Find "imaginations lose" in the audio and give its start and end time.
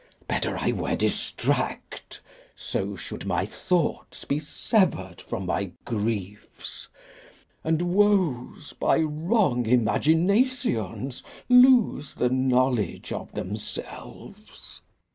9.67-12.15